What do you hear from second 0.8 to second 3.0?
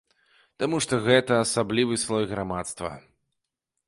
што гэта асаблівы слой грамадства.